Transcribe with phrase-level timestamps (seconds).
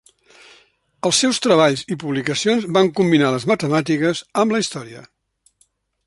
[1.09, 5.05] Els seus treballs i publicacions van combinar les matemàtiques amb la història.